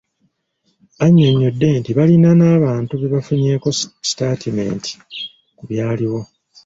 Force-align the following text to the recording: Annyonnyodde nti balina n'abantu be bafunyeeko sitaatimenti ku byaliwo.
Annyonnyodde 1.03 1.67
nti 1.79 1.91
balina 1.97 2.29
n'abantu 2.39 2.91
be 2.97 3.07
bafunyeeko 3.15 3.67
sitaatimenti 4.07 4.91
ku 5.57 5.63
byaliwo. 5.69 6.19